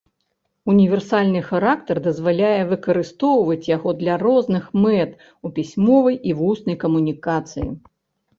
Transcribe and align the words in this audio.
Універсальны 0.73 1.41
характар 1.49 1.97
дазваляе 2.07 2.61
выкарыстоўваць 2.71 3.67
яго 3.75 3.89
для 4.01 4.17
розных 4.25 4.63
мэт 4.85 5.11
у 5.49 5.53
пісьмовай 5.59 6.19
і 6.33 6.35
вуснай 6.43 6.75
камунікацыі. 6.87 7.69